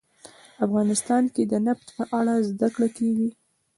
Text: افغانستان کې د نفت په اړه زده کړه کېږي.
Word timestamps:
افغانستان 0.65 1.23
کې 1.33 1.43
د 1.51 1.53
نفت 1.67 1.87
په 1.97 2.03
اړه 2.19 2.33
زده 2.49 2.67
کړه 2.75 2.87
کېږي. 2.97 3.29